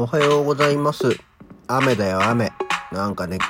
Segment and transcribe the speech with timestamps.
[0.00, 1.18] おはようございます。
[1.66, 2.52] 雨だよ、雨。
[2.92, 3.40] なんかね、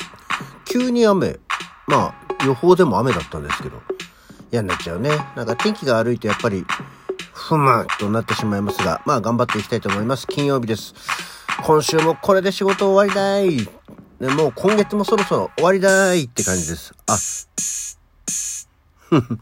[0.65, 1.39] 急に雨。
[1.87, 3.77] まあ、予報でも雨だったんですけど、
[4.51, 5.11] 嫌になっちゃうね。
[5.37, 6.65] なんか天気が悪いとやっぱり、
[7.35, 10.27] ふむとなってしまいますが、まあ頑張っていきたいと思います。
[10.27, 10.95] 金曜日です。
[11.65, 13.69] 今週もこれで仕事終わりだい。
[14.19, 16.95] ね、もう今月もそろそろ終わりだいって感じです。
[17.09, 17.19] あ、
[19.11, 19.39] ふふ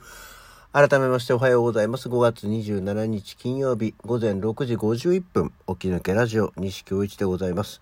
[0.79, 2.11] 改めましておはようございます。
[2.11, 7.80] 5月27日金曜日午前6時51分、起き抜けラジオ西京一でございます。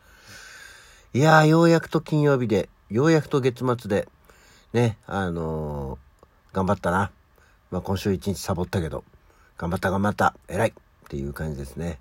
[1.12, 4.07] いやー、ようやくと金曜日で、ようやくと月末で、
[4.73, 7.11] ね、あのー、頑張ったな。
[7.73, 9.02] まあ今週一日サボったけど、
[9.59, 10.73] 頑張った頑張った、偉いっ
[11.09, 11.99] ていう感じですね。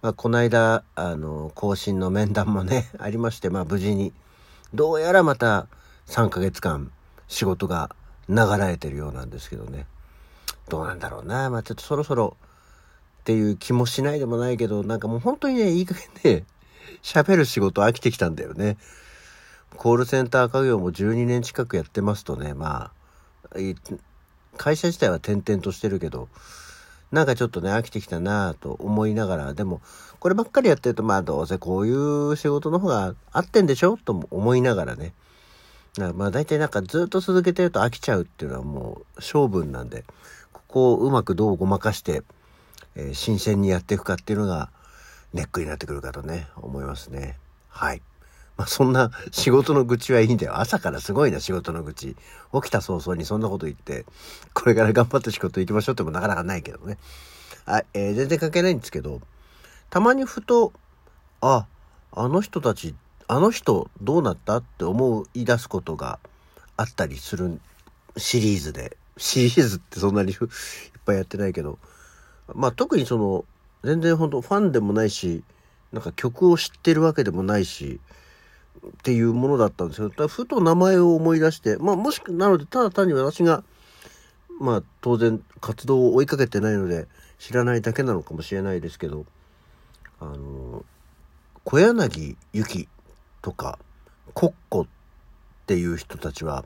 [0.00, 4.14] まあこの間、あのー、更新の面談もね、 ありまして、まあ無事に、
[4.72, 5.66] どうやらまた
[6.06, 6.90] 3ヶ月間
[7.28, 7.94] 仕事が
[8.30, 9.84] 流れてるようなんですけどね。
[10.72, 11.50] どうなんだろうな。
[11.50, 12.38] まあちょっとそろそろ
[13.20, 16.46] っていう気もしないでもないけど、なんかもう本当にね、いい加減ね、
[17.02, 18.78] 喋る仕事飽きてきたんだよね。
[19.76, 22.90] コールセンター家業も12年近くやってますとね、ま
[23.50, 23.56] あ、
[24.56, 26.30] 会社自体は転々としてるけど、
[27.10, 29.82] なんかちょっとね、飽きてきたなぁと思いながら、でも、
[30.20, 33.98] こればっかりやってると、まあどうせこういう仕事の方が合ってんでしょ？
[33.98, 35.12] と思いながらね。
[36.14, 40.04] まあ大体なんかずっと続けてると飽きちゃうっていうのはもう性分なんで、
[40.72, 42.22] こをうまくどうごまかして、
[42.96, 44.70] えー、新鮮にやっていくかっていうのが
[45.32, 47.38] ネックになってくるかとね、思いますね。
[47.68, 48.02] はい。
[48.56, 50.58] まあ、そんな仕事の愚痴はいいんだよ。
[50.58, 52.16] 朝からすごいな、仕事の愚痴。
[52.52, 54.04] 起きた早々にそんなこと言って、
[54.52, 56.98] これから頑張って仕事行きましょうってもなかなかないけどね。
[57.64, 59.20] あ、えー、全然関係ないんですけど、
[59.90, 60.72] たまにふと、
[61.40, 61.66] あ、
[62.12, 62.94] あの人たち、
[63.26, 64.58] あの人どうなった？
[64.58, 66.18] って思い出すことが
[66.76, 67.58] あったりする
[68.18, 70.38] シリーズでシリーズってそんなに いっ
[71.04, 71.78] ぱいやってないけど、
[72.54, 73.44] まあ特にその、
[73.84, 75.42] 全然本当ファンでもないし、
[75.92, 78.00] なんか曲を知ってるわけでもないし、
[78.86, 80.08] っていうものだったんですよ。
[80.08, 83.64] だふと名前を思い出して、まあもしくなので、ただ単に私が、
[84.60, 87.08] まあ当然活動を追いかけてないので、
[87.38, 89.26] 知らないだけなのかもしれないですけど、
[90.20, 90.84] あの、
[91.64, 92.88] 小柳ゆき
[93.42, 93.78] とか、
[94.34, 94.86] コッコっ
[95.66, 96.64] ていう人たちは、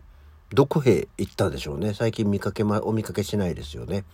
[0.53, 1.95] どこへ行ったでしょうね。
[1.95, 4.05] 最近見かけま、お見かけしないですよね。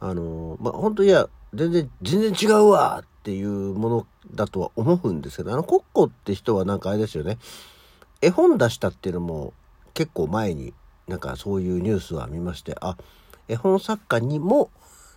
[0.00, 7.38] あの、まあ、本当いや、全然、全然違うわっていうものだとは思うんですけど、あの、コッコって人はなんかあれですよね。
[8.20, 9.52] 絵本出したっていうのも
[9.94, 10.72] 結構前に
[11.08, 12.96] なんかそういうニュースは見まして、あ、
[13.48, 14.70] 絵本作家にも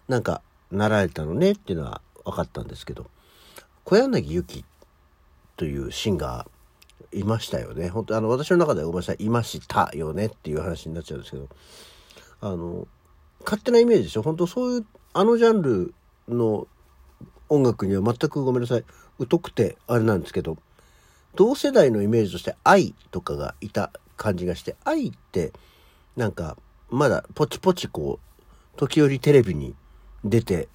[0.07, 0.41] なんか
[0.71, 3.05] なられたのねっていうのは分かったんですけど、
[3.83, 4.65] 小柳ゆき
[5.55, 6.54] というシンガー、
[7.11, 7.89] いましたよね。
[7.89, 11.49] 本当あの、私の中ではごめんなさい、いましたよねっていう話になっちゃうんですけど、
[12.41, 12.87] あの、
[13.43, 14.21] 勝手なイメージでしょ？
[14.21, 15.93] 本当そういう、あのジャンル
[16.27, 16.67] の
[17.49, 18.85] 音楽には全くごめんなさい、
[19.29, 20.57] 疎くてあれなんですけど、
[21.35, 25.53] 同世代のイメージとして愛とかがいた感じがして、愛って
[26.15, 26.57] なんか
[26.89, 29.75] まだポチポチこう、時折テレビに
[30.23, 30.67] 出て、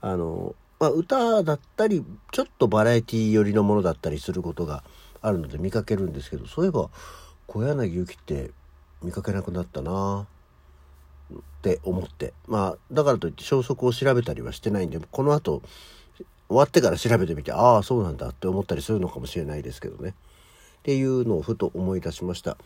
[0.00, 4.84] あの、まあ、歌だったり、ちょっとバラエティ寄りのものだったりすることが
[5.22, 6.90] あるので見かけるんですけどそういえば
[7.46, 8.50] 小柳ゆきって
[9.02, 10.26] 見かけなくなったな
[11.32, 12.32] って思って。
[12.46, 15.62] まあだからといって消息を調べたりはしてないんでこの後
[16.48, 20.10] 終わってから調べてみてああそうなんだって思ったりするのかもしれないですけどね。
[20.10, 22.56] っていうのをふと思い出しました。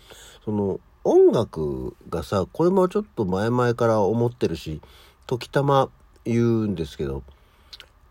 [0.45, 4.83] その音楽がさこれもちょっと前々から思ってるし
[5.27, 5.89] 時たま
[6.27, 7.23] 言うんですけど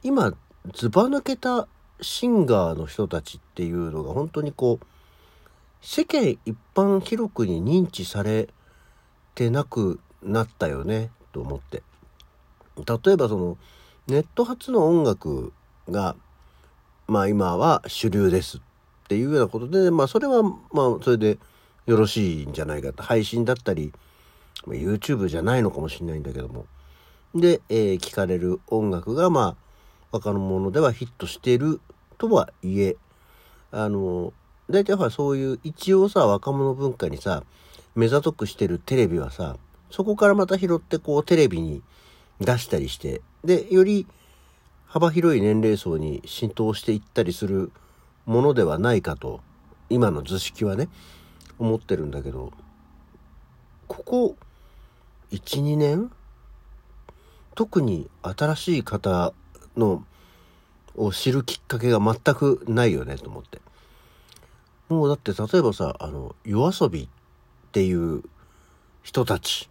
[0.02, 0.34] 今
[0.74, 1.68] ずば抜けた
[2.02, 4.86] シンガーの人たちっていうのが本当にこう
[5.82, 8.50] 世間一般広くに認知され
[9.36, 11.84] てなくなったよねと思って。
[12.78, 13.58] 例えばその
[14.08, 15.52] ネット発の音楽
[15.90, 16.16] が
[17.08, 18.62] まあ今は主流ですっ
[19.08, 21.38] ていうようなことでまあそれはまあそれで
[21.86, 23.04] よろしいんじゃないかと。
[23.04, 23.92] 配信だったり
[24.68, 26.66] YouTube じゃないのかもしれないんだけども。
[27.36, 29.69] で、えー、聞かれる音楽がまあ
[30.12, 31.80] 若者ではヒットしてる
[32.18, 32.98] とはいえ、
[33.72, 34.34] あの、
[34.70, 37.44] 大体ほらそういう一応さ、若者文化にさ、
[37.96, 39.58] 目ざとくしてるテレビはさ、
[39.92, 41.82] そこからまた拾ってこうテレビに
[42.40, 44.08] 出したりして、で、より
[44.86, 47.72] 幅広い年齢層に浸透していったりする
[48.26, 49.42] ものではないかと、
[49.90, 50.90] 今の図式はね、
[51.58, 52.52] 思ってるんだけど、
[53.88, 54.36] ここ
[55.32, 56.12] 1、2年
[57.56, 59.34] 特に新しい方
[59.80, 60.04] の
[60.96, 63.60] を知るきっかけが全くないよねと思って。
[64.90, 67.08] もうだって例えばさ、あの、夜遊びっ
[67.72, 68.24] ていう
[69.04, 69.70] 人たち。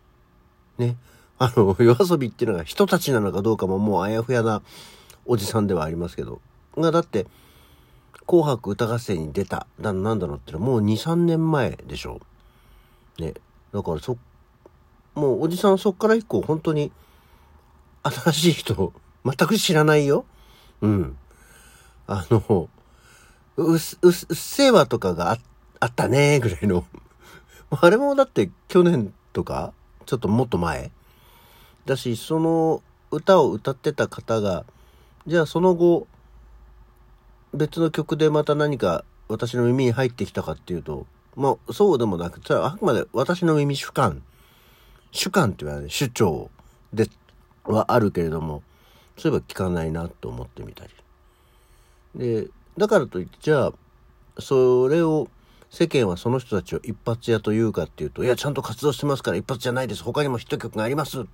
[0.79, 0.97] ね。
[1.39, 4.63] あの、夜遊びっていうのが人たちなのかどうかももうあやふやな
[5.27, 6.41] おじさんではありますけど。
[6.77, 7.27] がだって、
[8.27, 12.21] 紅白歌合戦に出た、だなんだろうってのはもう2、3年前でしょ。
[13.19, 13.35] ね。
[13.73, 14.17] だからそ、
[15.15, 16.93] もうおじさんそっから以降本当に
[18.05, 18.93] 新しい人
[19.25, 20.25] 全く知らないよ。
[20.81, 21.17] うん。
[22.07, 22.69] あの、
[23.57, 25.39] うっ、うっ、うっせぇわとかがあ
[25.81, 26.85] あったねぐらいの。
[27.71, 29.73] あれもだって去年とか、
[30.07, 30.91] ちょっともっと前
[31.85, 34.65] だし、その歌を歌ってた方が、
[35.27, 36.07] じゃあその後、
[37.55, 41.07] 別の曲でまた何か私の耳に入ってきたかっていうと、
[41.37, 44.23] まあそうでもなく、それはあくまで私の耳主観、
[45.13, 46.51] 主観って言わない、主張
[46.93, 47.09] で
[47.65, 48.63] はあるけれども、
[49.19, 50.91] そういえば聞かないなと思ってみたり。
[52.15, 53.73] で、だからといって、じゃあ、
[54.39, 55.29] それを
[55.71, 60.03] 世間はその人たちを一発屋というかっていうと、いや、ちゃんと活動してますから一発じゃないです。
[60.03, 61.25] 他にもヒット曲がありますっ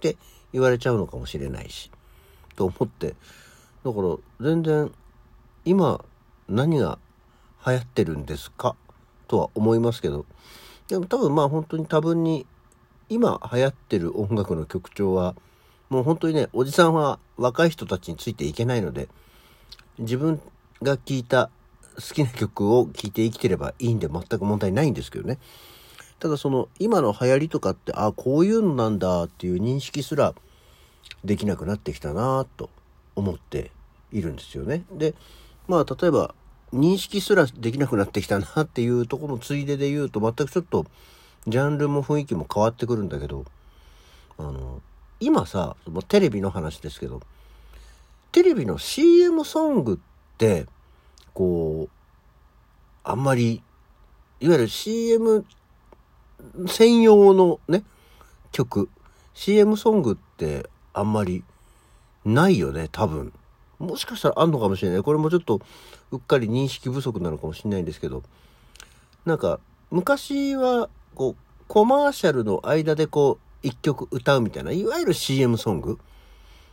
[0.00, 0.16] て
[0.52, 1.90] 言われちゃうのかもしれないし、
[2.54, 3.16] と思って。
[3.84, 4.92] だから、全然、
[5.64, 6.04] 今、
[6.48, 6.98] 何が
[7.66, 8.76] 流行ってるんですか？
[9.26, 10.26] とは思いますけど、
[10.88, 12.46] でも多分まあ本当に多分に、
[13.08, 15.34] 今流行ってる音楽の曲調は、
[15.92, 19.10] もう本当にね、おじさんは若い人たちについていけないので、
[19.98, 20.40] 自分
[20.80, 21.50] が聴いた
[21.96, 25.38] 好きな曲を聴いて生きてればいいんで全く問題ないんですけどね。
[26.18, 30.34] ただその今の流行りとかって、ああ、こういうのなんだっていう認識すら
[31.24, 32.70] できなくなってきたなと
[33.14, 33.70] 思って
[34.12, 34.84] いるんですよね。
[34.90, 35.14] で、
[35.68, 36.34] まあ例えば
[36.72, 40.86] 認識すらできなくなってきたなっていうところのついでで言うと全くちょっと
[41.46, 43.44] ジャンルも雰囲気も変わってくるんだけど、
[44.38, 44.80] あの、
[45.24, 45.76] 今さ、
[46.08, 47.20] テレビの話ですけど、
[48.32, 50.66] テレビの CM ソングって、
[51.32, 51.90] こう、
[53.04, 53.62] あんまり、
[54.40, 55.44] いわゆる CM
[56.66, 57.84] 専用のね、
[58.50, 58.88] 曲、
[59.34, 61.44] CM ソングってあんまり
[62.24, 63.32] ないよね、多分。
[63.78, 65.02] もしかしたらあんのかもしれない。
[65.02, 65.60] これもちょっと
[66.10, 68.24] うっかり認識不足なのかもしれないんですけど、
[69.24, 69.60] なんか
[69.90, 75.98] 昔はこうコマーシャルの間でこう一曲歌うみたいな、いわゆる CM ソング。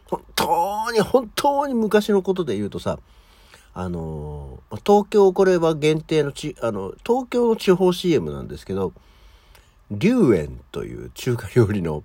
[0.07, 2.99] 本当に本当に昔のことで言うとさ、
[3.73, 8.93] あの、東京これは限定のち、あの、東京の地方 CM なんですけど、
[9.91, 12.03] 龍園という中華料理の、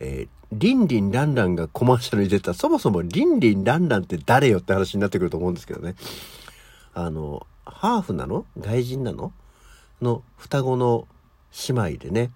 [0.00, 5.94] えー、リンリンランランがコマーシャルに出た、そもそもリンリンランランって誰よって話になってくると思うんですけどね。
[6.94, 8.44] あの、ハーフなの？
[8.58, 9.32] 外人なの？
[10.02, 11.06] の双子の
[11.68, 12.30] 姉妹でね、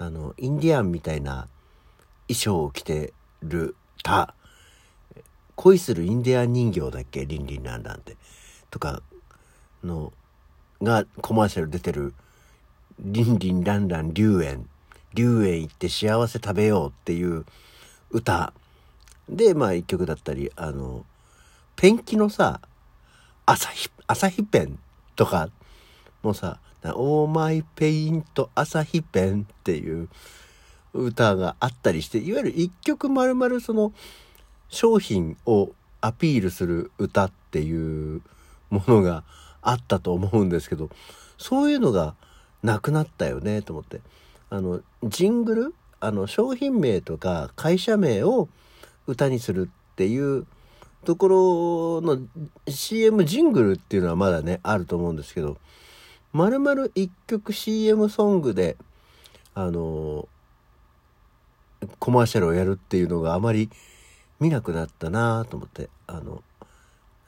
[0.00, 1.46] あの、インディアンみたいな
[2.26, 3.12] 衣装を着て
[3.42, 4.34] るた、
[5.56, 8.16] 恋するインディアン人形だっけリンリンランランって。
[8.70, 9.02] とか
[9.84, 10.14] の、
[10.80, 12.14] がコマーシャル出てる、
[12.98, 14.66] リンリンランラン龍園。
[15.12, 17.44] 龍園行って幸せ食べようっていう
[18.10, 18.54] 歌。
[19.28, 21.04] で、まあ一曲だったり、あの、
[21.76, 22.62] ペンキのさ、
[23.44, 24.78] 朝日、朝日ペン
[25.14, 25.50] とか
[26.22, 30.08] もさ、オーマイペイント朝日ペンっていう
[30.92, 33.92] 歌があったりして、いわゆる一曲丸々その、
[34.68, 38.22] 商品をアピールする歌っていう
[38.70, 39.24] ものが
[39.62, 40.90] あったと思うんですけど、
[41.38, 42.14] そういうのが
[42.62, 44.00] なくなったよねと思って。
[44.48, 45.74] あの、ジングル？
[45.98, 48.48] あの、商品名とか会社名を
[49.06, 50.46] 歌にするっていう
[51.04, 52.18] ところの
[52.68, 55.58] CM ジングルっていうのはまだね、あると思うんですけど、
[56.32, 58.76] まるまる一曲 CM ソングで、
[59.54, 60.28] あの、
[61.98, 63.70] コマーシャルをやるっていうのがあまり
[64.38, 66.42] 見なくなったなと思ってあの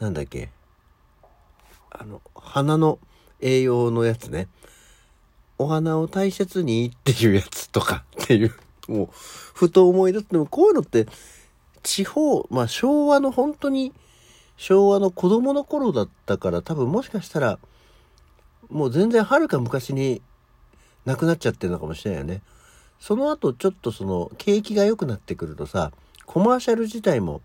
[0.00, 0.50] なんだっけ
[1.90, 2.98] あの花の
[3.40, 4.48] 栄養のやつね。
[5.58, 8.54] お花を大切にっていうやつとか っていう
[8.88, 10.26] もうふと思い出す。
[10.30, 11.06] でもこういうのって
[11.82, 13.92] 地方まあ昭和の本当に
[14.56, 17.58] 昭和の子供の頃だったから多分もしかしたら
[18.70, 20.22] もう全然はるか昔に
[21.04, 22.42] なくなっちゃってるのかもしれないよね。
[23.00, 25.92] その後ちょっとその景気が良くなってくるとさ
[26.24, 27.42] コマーシャル自体も、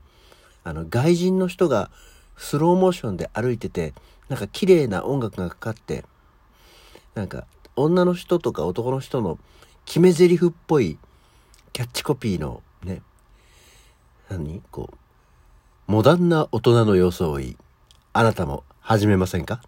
[0.64, 1.90] あの、外人の人が
[2.38, 3.94] スローモーションで歩いてて、
[4.30, 6.06] なんか綺麗な音楽がかかって、
[7.16, 9.40] なんか女の人とか男の人の
[9.86, 11.00] 決め台詞っぽい
[11.74, 13.02] キャッチコピーのね、
[14.30, 14.62] 何？
[14.72, 17.58] こう、モダンな大人の装い、
[18.14, 19.62] あなたも始めませんか？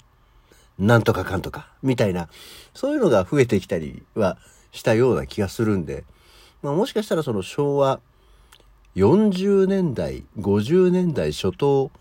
[0.79, 2.29] なんとかかんとか、みたいな、
[2.73, 4.37] そういうのが増えてきたりは
[4.71, 6.05] したような気がするんで、
[6.63, 7.99] まあ、もしかしたらその昭和
[8.95, 11.91] 40年代、50年代初頭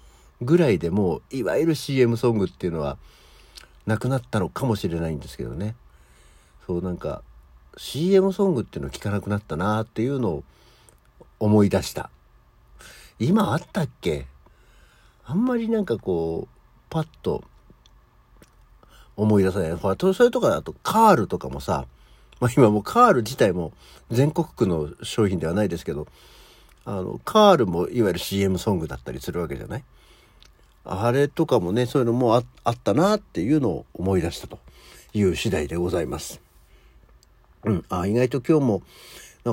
[0.40, 2.96] ぐらいでもう、いわゆる CM ソングっていうのは、
[3.86, 5.74] なくなったのかもしれないんですけどね。
[6.66, 7.22] そうなんか、
[7.76, 10.44] CM ソングっていうの聞かなくなったなっていうのを
[11.40, 12.10] 思い出した。
[13.18, 14.26] 今あったっけ？
[15.24, 16.54] あんまりなんかこう
[16.90, 17.44] パッと
[19.18, 19.72] 思い出さない。
[19.74, 21.84] ほら、それとかだとカールとかもさ、
[22.40, 23.72] まあ今もうカール自体も
[24.10, 26.06] 全国区の商品ではないですけど、
[26.84, 29.84] あの、カールもいわゆる CM ソングだったりするわけじゃない？
[30.84, 34.58] あれとかもね、そういうのもああったなっていうのを思い出したと
[35.12, 36.40] いう次第でございます。
[37.64, 38.82] うん、あ、意外と今日も、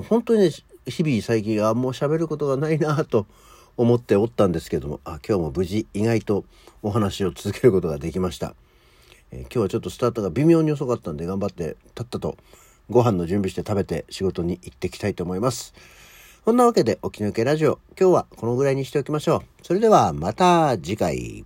[0.07, 0.51] 本当にね、
[0.86, 3.25] 日々最近、あ、もう喋ることがないなと
[3.75, 6.45] 思っておったんですけども、あ、今日も無事意外と
[6.84, 8.53] お話を続けることができました。
[9.36, 12.38] えー、今日はちょっとスタートが微妙に遅かったんで頑張ってたったと
[12.89, 15.74] ご飯の準備して食べて仕事に行ってきたいと思います。
[16.46, 19.42] こんなわけで、起き抜けラジオ、今日はこのぐらいにしておきましょう。
[19.63, 21.44] それではまた次回。